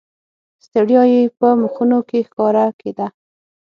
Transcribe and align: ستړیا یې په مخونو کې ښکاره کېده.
ستړیا 0.65 1.03
یې 1.13 1.21
په 1.39 1.47
مخونو 1.61 1.99
کې 2.09 2.19
ښکاره 2.27 2.65
کېده. 2.79 3.07